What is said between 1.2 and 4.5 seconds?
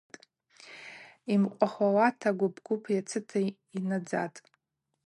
Йымкъвахуата гвып-гвып йацыта йнайззатӏ.